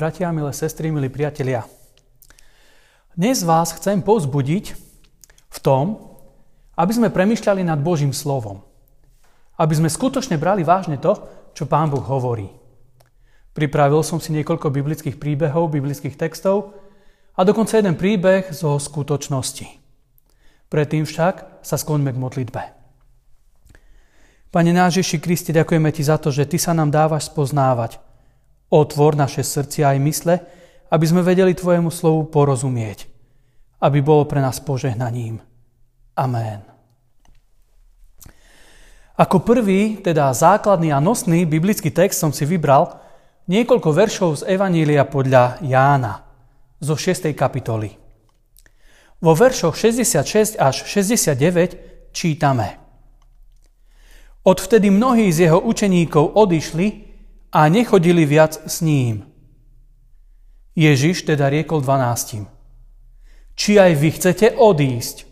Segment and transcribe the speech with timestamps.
[0.00, 1.68] Bratia, milé sestry, milí priatelia.
[3.12, 4.72] Dnes vás chcem povzbudiť
[5.52, 6.16] v tom,
[6.72, 8.64] aby sme premyšľali nad Božím slovom.
[9.60, 11.20] Aby sme skutočne brali vážne to,
[11.52, 12.48] čo Pán Boh hovorí.
[13.52, 16.72] Pripravil som si niekoľko biblických príbehov, biblických textov
[17.36, 19.68] a dokonca jeden príbeh zo skutočnosti.
[20.72, 22.62] Predtým však sa skloňme k modlitbe.
[24.48, 28.00] Pane náš Ježi Kriste, ďakujeme Ti za to, že Ty sa nám dávaš spoznávať–
[28.70, 30.34] Otvor naše srdcia aj mysle,
[30.90, 33.06] aby sme vedeli Tvojemu slovu porozumieť,
[33.82, 35.42] aby bolo pre nás požehnaním.
[36.14, 36.62] Amen.
[39.20, 42.96] Ako prvý, teda základný a nosný biblický text som si vybral
[43.50, 46.24] niekoľko veršov z Evanília podľa Jána
[46.80, 47.34] zo 6.
[47.36, 47.98] kapitoly.
[49.20, 52.80] Vo veršoch 66 až 69 čítame.
[54.40, 57.09] Odvtedy mnohí z jeho učeníkov odišli
[57.50, 59.26] a nechodili viac s ním.
[60.78, 62.46] Ježiš teda riekol dvanáctim.
[63.58, 65.28] Či aj vy chcete odísť?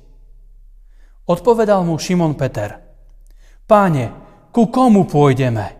[1.31, 2.83] Odpovedal mu Šimon Peter.
[3.65, 4.13] Páne,
[4.53, 5.79] ku komu pôjdeme?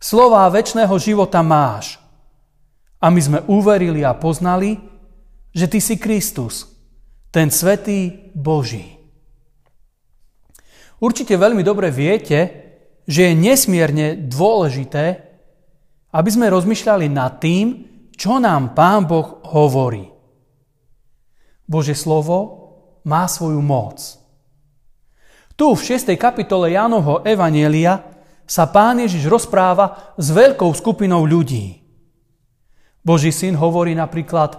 [0.00, 2.00] Slová väčšného života máš.
[3.00, 4.76] A my sme uverili a poznali,
[5.52, 6.68] že Ty si Kristus,
[7.32, 8.96] ten svetý Boží.
[11.00, 12.38] Určite veľmi dobre viete,
[13.08, 15.29] že je nesmierne dôležité,
[16.10, 17.66] aby sme rozmýšľali nad tým,
[18.14, 20.10] čo nám Pán Boh hovorí.
[21.70, 22.38] Bože slovo
[23.06, 24.20] má svoju moc.
[25.54, 26.16] Tu v 6.
[26.18, 28.02] kapitole Jánovho Evanielia
[28.44, 31.78] sa Pán Ježiš rozpráva s veľkou skupinou ľudí.
[33.06, 34.58] Boží syn hovorí napríklad,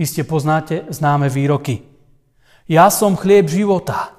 [0.00, 1.84] iste poznáte známe výroky.
[2.70, 4.16] Ja som chlieb života.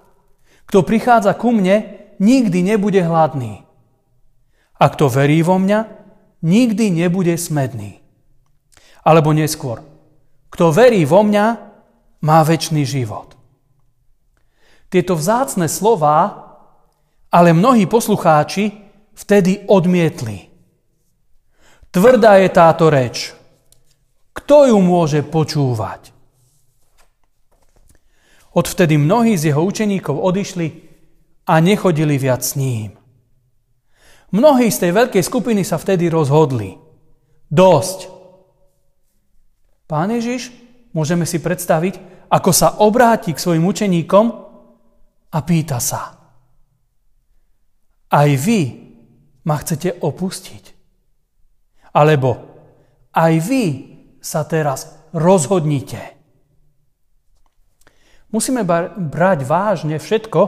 [0.69, 3.65] Kto prichádza ku mne, nikdy nebude hladný.
[4.77, 6.00] A kto verí vo mňa,
[6.41, 8.01] nikdy nebude smedný.
[9.01, 9.81] Alebo neskôr,
[10.53, 11.45] kto verí vo mňa,
[12.21, 13.33] má väčší život.
[14.91, 16.51] Tieto vzácne slova
[17.31, 18.75] ale mnohí poslucháči
[19.15, 20.51] vtedy odmietli.
[21.91, 23.31] Tvrdá je táto reč.
[24.35, 26.11] Kto ju môže počúvať?
[28.51, 30.67] Odvtedy mnohí z jeho učeníkov odišli
[31.47, 33.00] a nechodili viac s ním.
[34.31, 36.79] Mnohí z tej veľkej skupiny sa vtedy rozhodli.
[37.51, 38.07] Dosť.
[39.91, 40.55] Pán Ježiš,
[40.95, 44.25] môžeme si predstaviť, ako sa obráti k svojim učeníkom
[45.35, 46.15] a pýta sa.
[48.07, 48.61] Aj vy
[49.43, 50.63] ma chcete opustiť?
[51.91, 52.29] Alebo
[53.11, 53.65] aj vy
[54.23, 55.99] sa teraz rozhodnite?
[58.31, 58.63] Musíme
[58.95, 60.41] brať vážne všetko,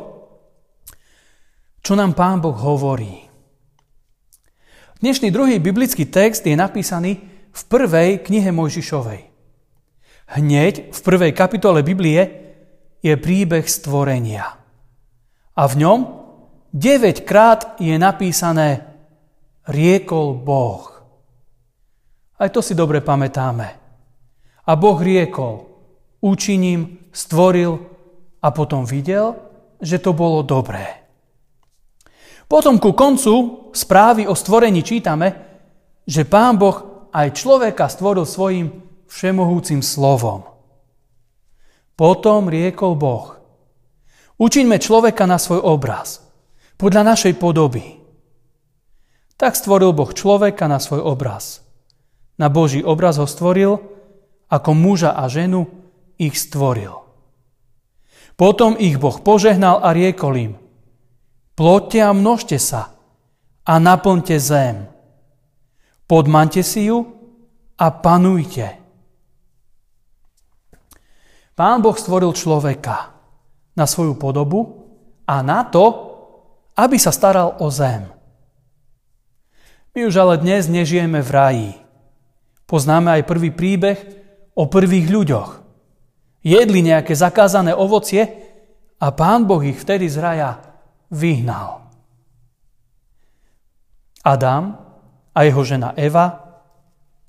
[1.84, 3.33] čo nám Pán Boh hovorí.
[5.04, 7.20] Dnešný druhý biblický text je napísaný
[7.52, 9.36] v prvej knihe Mojžišovej.
[10.32, 12.24] Hneď v prvej kapitole Biblie
[13.04, 14.64] je príbeh stvorenia.
[15.60, 16.00] A v ňom
[16.72, 18.80] 9 krát je napísané
[19.68, 20.88] riekol Boh.
[22.40, 23.68] Aj to si dobre pamätáme.
[24.64, 25.68] A Boh riekol,
[26.24, 27.76] učiním, stvoril
[28.40, 29.36] a potom videl,
[29.84, 31.03] že to bolo dobré.
[32.48, 35.28] Potom ku koncu správy o stvorení čítame,
[36.04, 38.68] že Pán Boh aj človeka stvoril svojim
[39.08, 40.44] všemohúcim slovom.
[41.94, 43.38] Potom riekol Boh,
[44.42, 46.26] učiňme človeka na svoj obraz,
[46.82, 48.02] podľa našej podoby.
[49.38, 51.62] Tak stvoril Boh človeka na svoj obraz.
[52.42, 53.78] Na Boží obraz ho stvoril,
[54.50, 55.70] ako muža a ženu
[56.18, 57.06] ich stvoril.
[58.34, 60.54] Potom ich Boh požehnal a riekol im,
[61.54, 62.98] Ploďte a množte sa
[63.62, 64.90] a naplňte zem.
[66.10, 67.06] Podmante si ju
[67.78, 68.82] a panujte.
[71.54, 73.14] Pán Boh stvoril človeka
[73.78, 74.90] na svoju podobu
[75.30, 75.86] a na to,
[76.74, 78.10] aby sa staral o zem.
[79.94, 81.72] My už ale dnes nežijeme v raji.
[82.66, 84.02] Poznáme aj prvý príbeh
[84.58, 85.62] o prvých ľuďoch.
[86.42, 88.26] Jedli nejaké zakázané ovocie
[88.98, 90.73] a pán Boh ich vtedy z raja
[91.14, 91.86] vyhnal.
[94.26, 94.74] Adam
[95.36, 96.26] a jeho žena Eva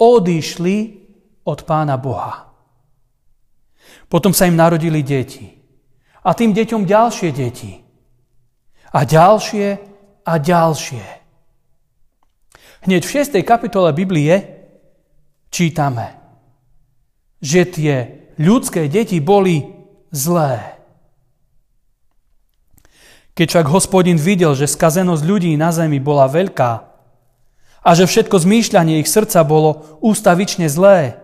[0.01, 0.77] odišli
[1.45, 2.49] od pána Boha.
[4.09, 5.45] Potom sa im narodili deti.
[6.25, 7.73] A tým deťom ďalšie deti.
[8.95, 9.67] A ďalšie
[10.25, 11.05] a ďalšie.
[12.85, 13.41] Hneď v 6.
[13.45, 14.37] kapitole Biblie
[15.49, 16.17] čítame,
[17.41, 17.95] že tie
[18.41, 19.65] ľudské deti boli
[20.13, 20.74] zlé.
[23.35, 26.73] Keď však hospodin videl, že skazenosť ľudí na zemi bola veľká
[27.83, 31.19] a že všetko zmýšľanie ich srdca bolo ústavične zlé.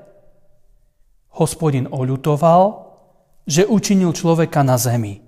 [1.31, 2.91] Hospodin oľutoval,
[3.47, 5.23] že učinil človeka na zemi.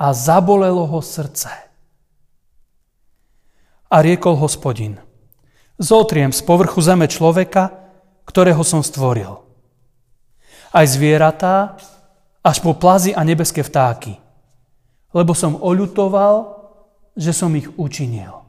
[0.00, 1.52] A zabolelo ho srdce.
[3.92, 4.98] A riekol hospodin,
[5.78, 7.70] zotriem z povrchu zeme človeka,
[8.26, 9.44] ktorého som stvoril.
[10.74, 11.78] Aj zvieratá,
[12.42, 14.23] až po plazy a nebeské vtáky.
[15.14, 16.58] Lebo som oľutoval,
[17.14, 18.42] že som ich učinil.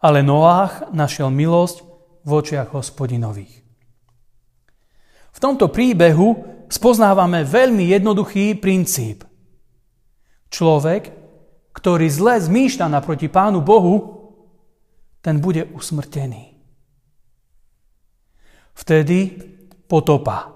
[0.00, 1.84] Ale Noách našiel milosť
[2.24, 3.60] v očiach hospodinových.
[5.32, 6.40] V tomto príbehu
[6.72, 9.28] spoznávame veľmi jednoduchý princíp.
[10.48, 11.12] Človek,
[11.72, 13.94] ktorý zle zmýšľa naproti Pánu Bohu,
[15.22, 16.56] ten bude usmrtený.
[18.72, 19.38] Vtedy
[19.86, 20.50] potopa.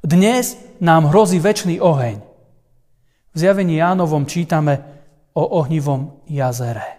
[0.00, 2.27] Dnes nám hrozí väčší oheň.
[3.32, 4.74] V zjavení Jánovom čítame
[5.32, 6.98] o ohnivom jazere.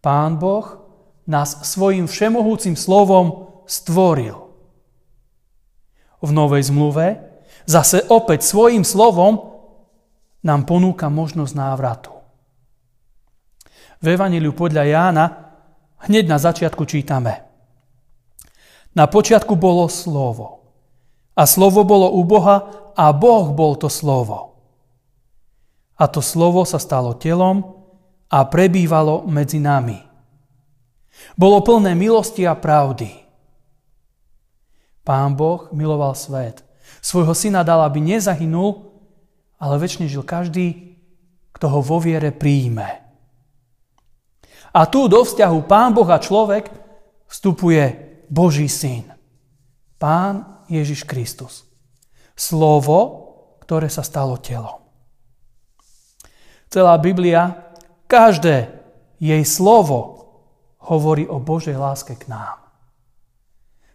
[0.00, 0.78] Pán Boh
[1.28, 4.48] nás svojim všemohúcim slovom stvoril.
[6.18, 7.06] V Novej zmluve
[7.68, 9.60] zase opäť svojim slovom
[10.42, 12.14] nám ponúka možnosť návratu.
[13.98, 15.24] V Evangeliu podľa Jána
[16.06, 17.42] hneď na začiatku čítame.
[18.94, 20.62] Na počiatku bolo slovo.
[21.38, 24.58] A slovo bolo u Boha a Boh bol to slovo.
[25.94, 27.62] A to slovo sa stalo telom
[28.26, 30.02] a prebývalo medzi nami.
[31.38, 33.10] Bolo plné milosti a pravdy.
[35.06, 36.66] Pán Boh miloval svet.
[36.98, 38.90] Svojho syna dal, aby nezahynul,
[39.58, 40.98] ale väčšine žil každý,
[41.54, 43.02] kto ho vo viere príjme.
[44.74, 46.70] A tu do vzťahu Pán Boh a človek
[47.30, 47.84] vstupuje
[48.30, 49.10] Boží syn.
[49.98, 51.67] Pán Ježiš Kristus.
[52.38, 52.98] Slovo,
[53.66, 54.78] ktoré sa stalo telom.
[56.70, 57.74] Celá Biblia,
[58.06, 58.70] každé
[59.18, 60.22] jej slovo
[60.86, 62.62] hovorí o Božej láske k nám.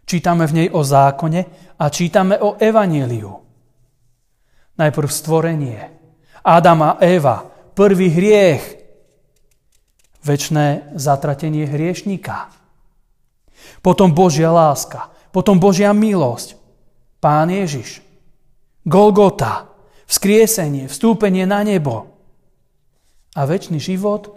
[0.04, 1.40] Čítame v nej o zákone
[1.80, 3.32] a čítame o evaníliu.
[4.76, 5.80] Najprv stvorenie.
[6.44, 7.40] Adam a Eva,
[7.72, 8.84] prvý hriech,
[10.20, 12.52] väčšné zatratenie hriešníka.
[13.80, 16.60] Potom Božia láska, potom Božia milosť,
[17.24, 18.03] Pán Ježiš,
[18.84, 19.72] Golgota,
[20.04, 22.12] vzkriesenie, vstúpenie na nebo
[23.32, 24.36] a väčší život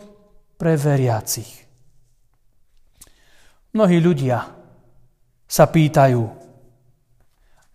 [0.55, 1.67] pre veriacich.
[3.75, 4.47] Mnohí ľudia
[5.45, 6.23] sa pýtajú,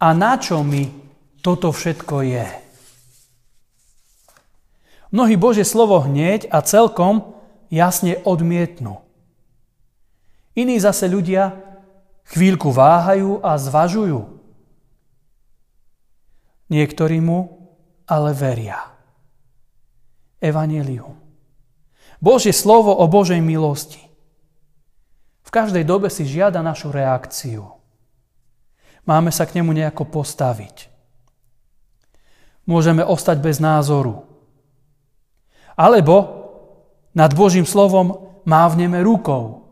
[0.03, 0.91] a na čo mi
[1.39, 2.47] toto všetko je?
[5.15, 7.39] Mnohí Božie slovo hneď a celkom
[7.71, 8.99] jasne odmietnú.
[10.59, 11.55] Iní zase ľudia
[12.27, 14.42] chvíľku váhajú a zvažujú.
[16.73, 17.69] Niektorí mu
[18.09, 18.81] ale veria.
[20.41, 21.21] Evangelium.
[22.17, 24.01] Božie slovo o Božej milosti.
[25.45, 27.77] V každej dobe si žiada našu reakciu.
[29.05, 30.89] Máme sa k nemu nejako postaviť.
[32.65, 34.25] Môžeme ostať bez názoru.
[35.77, 36.41] Alebo
[37.13, 39.67] nad Božím slovom mávneme rukou.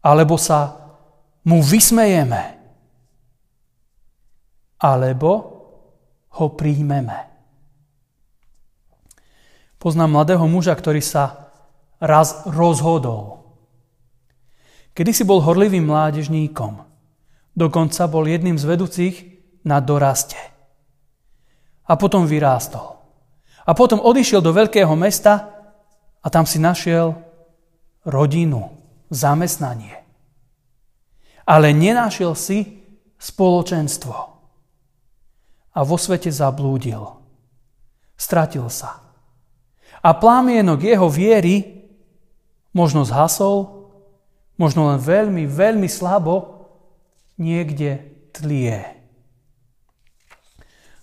[0.00, 0.78] Alebo sa
[1.44, 2.57] mu vysmejeme.
[4.78, 5.30] Alebo
[6.38, 7.26] ho príjmeme.
[9.78, 11.54] Poznám mladého muža, ktorý sa
[12.02, 13.38] raz rozhodol.
[14.94, 16.82] Kedy si bol horlivým mládežníkom.
[17.54, 19.14] Dokonca bol jedným z vedúcich
[19.62, 20.38] na doraste.
[21.86, 22.98] A potom vyrástol.
[23.66, 25.54] A potom odišiel do veľkého mesta
[26.22, 27.14] a tam si našiel
[28.06, 28.74] rodinu,
[29.10, 30.02] zamestnanie.
[31.46, 32.82] Ale nenašiel si
[33.18, 34.37] spoločenstvo.
[35.78, 37.06] A vo svete zablúdil.
[38.18, 38.98] Stratil sa.
[40.02, 41.86] A plámienok jeho viery
[42.74, 43.86] možno zhasol,
[44.58, 46.66] možno len veľmi, veľmi slabo,
[47.38, 48.02] niekde
[48.34, 48.82] tlie.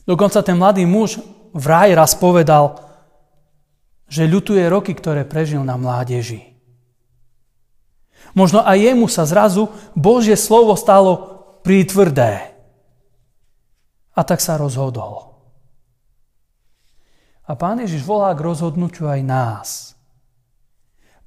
[0.03, 1.24] Dokonca ten mladý muž
[1.55, 2.84] vraj raz povedal,
[4.12, 6.55] že ľutuje roky, ktoré prežil na mládeži.
[8.36, 12.55] Možno aj jemu sa zrazu Božie slovo stalo prítvrdé.
[14.15, 15.36] A tak sa rozhodol.
[17.45, 19.69] A Pán Ježiš volá k rozhodnutiu aj nás.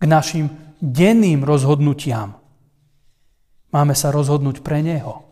[0.01, 0.51] K našim
[0.83, 2.41] denným rozhodnutiam.
[3.71, 5.29] Máme sa rozhodnúť pre Neho.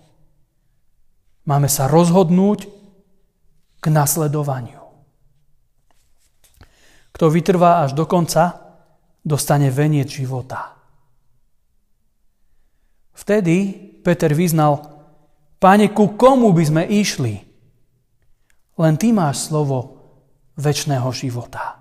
[1.46, 2.68] Máme sa rozhodnúť
[3.80, 4.82] k nasledovaniu.
[7.16, 8.60] Kto vytrvá až do konca,
[9.24, 10.76] dostane veniec života.
[13.16, 13.72] Vtedy
[14.04, 14.95] Peter vyznal,
[15.56, 17.40] Pane, ku komu by sme išli?
[18.76, 19.96] Len Ty máš slovo
[20.60, 21.80] väčšného života.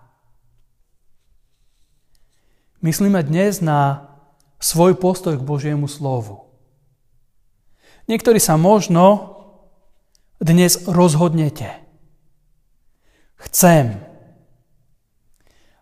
[2.85, 4.05] myslíme dnes na
[4.61, 6.45] svoj postoj k Božiemu slovu.
[8.05, 9.33] Niektorí sa možno
[10.37, 11.81] dnes rozhodnete.
[13.41, 13.97] Chcem,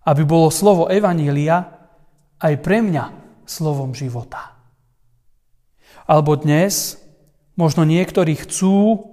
[0.07, 1.67] aby bolo slovo Evanília
[2.39, 3.05] aj pre mňa
[3.43, 4.55] slovom života.
[6.07, 7.02] Alebo dnes
[7.55, 9.09] možno niektorí chcú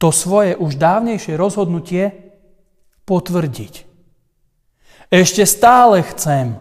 [0.00, 2.32] to svoje už dávnejšie rozhodnutie
[3.04, 3.84] potvrdiť.
[5.10, 6.56] Ešte stále chcem,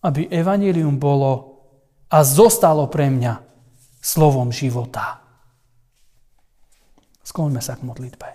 [0.00, 1.60] aby Evanílium bolo
[2.08, 3.40] a zostalo pre mňa
[4.00, 5.20] slovom života.
[7.24, 8.28] Skloňme sa k modlitbe.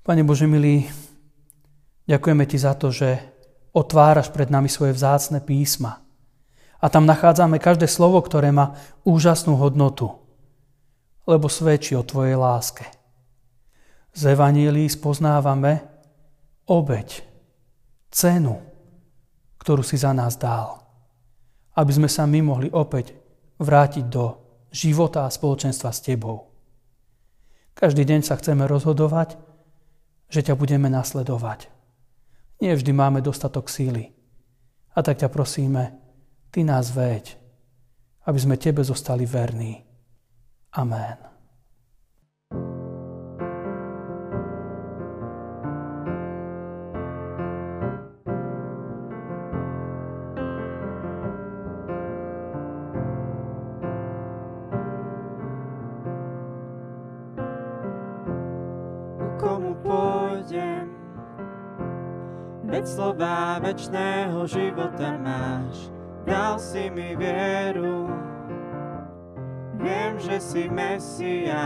[0.00, 0.88] Pane Bože milý,
[2.08, 3.20] ďakujeme Ti za to, že
[3.76, 6.00] otváraš pred nami svoje vzácne písma.
[6.80, 10.16] A tam nachádzame každé slovo, ktoré má úžasnú hodnotu,
[11.28, 12.88] lebo svedčí o Tvojej láske.
[14.16, 15.84] Z Evanílii spoznávame
[16.66, 17.20] obeď,
[18.10, 18.58] cenu,
[19.60, 20.80] ktorú si za nás dal,
[21.76, 23.12] aby sme sa my mohli opäť
[23.60, 24.40] vrátiť do
[24.72, 26.48] života a spoločenstva s Tebou.
[27.76, 29.36] Každý deň sa chceme rozhodovať,
[30.32, 31.68] že ťa budeme nasledovať.
[32.64, 34.16] Nie vždy máme dostatok síly.
[34.96, 35.99] A tak ťa prosíme,
[36.50, 37.38] Ty nás veď,
[38.26, 39.86] aby sme Tebe zostali verní.
[40.74, 41.30] Amen.
[62.70, 65.92] Veď slova večného života máš,
[66.26, 68.08] dal si mi vieru.
[69.80, 71.56] Viem, že si Mesiáš.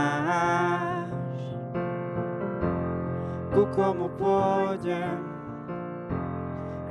[3.51, 5.23] Ku komu pôjdem?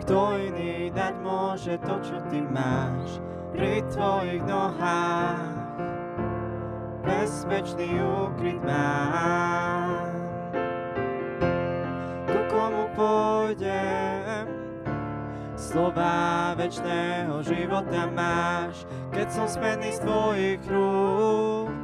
[0.05, 3.21] Kto iný dať môže to, čo ty máš
[3.57, 5.65] pri tvojich nohách?
[7.05, 9.85] Bezpečný ukryt máš.
[12.95, 14.04] pôjdem.
[15.75, 21.75] Slova večného života máš, keď som smený z tvojich rúk.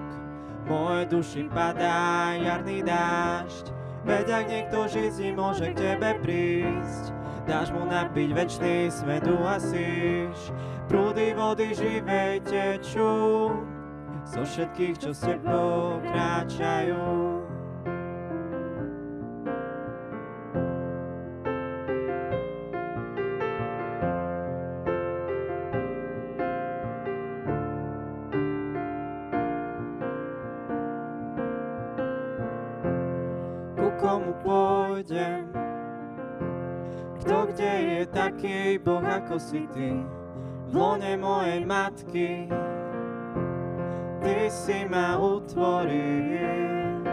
[0.71, 3.75] Moje duši padá jarný dážď,
[4.07, 7.11] veď ak niekto žiť môže k tebe prísť.
[7.51, 10.39] Dáš mu napiť večný svet, uhasíš,
[10.87, 13.51] prúdy vody živej tečú,
[14.23, 17.30] zo všetkých, čo s tebou kráčajú.
[37.61, 39.93] Kde je taký Boh ako si ty,
[40.65, 42.49] v lone mojej matky.
[44.25, 47.05] Ty si ma utvoril.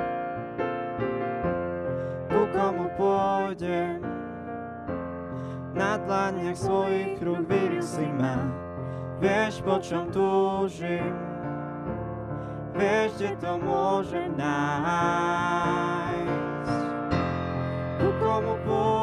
[2.31, 3.99] Ku komu pôjdem,
[5.75, 8.39] na dlaniach svojich rúk vyril si ma.
[9.19, 11.11] Vieš, po čom túžim,
[12.71, 15.27] vieš, kde to môžem nájsť
[17.99, 18.96] ku komu pôjdem.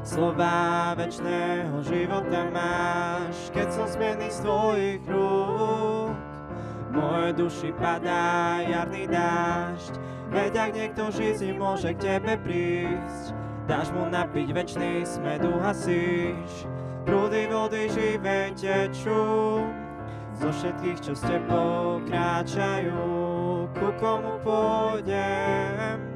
[0.00, 6.16] Slova večného života máš, keď som smený z tvojich rúk.
[6.88, 9.92] Moje duši padá jarný dážď,
[10.32, 13.36] veď ak niekto žiť môže k tebe prísť.
[13.68, 16.64] Dáš mu napiť večný smed, uhasíš,
[17.04, 19.60] prúdy vody živé tečú.
[20.40, 23.04] Zo všetkých, čo s tebou kráčajú,
[23.76, 26.11] ku komu pôjdem.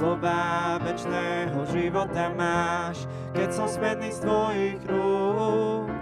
[0.00, 3.04] Slova večného života máš,
[3.36, 5.92] keď som smedný z tvojich rúk.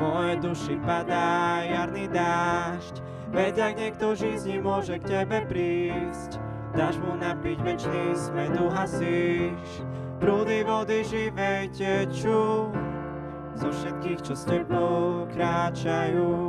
[0.00, 6.40] Moje duši padá jarný dážď, veď ak niekto žizni môže k tebe prísť.
[6.72, 9.84] Dáš mu napiť večný smet, uhasíš,
[10.24, 12.72] prúdy vody živej tečú,
[13.60, 16.47] zo všetkých, čo s tebou kráčajú.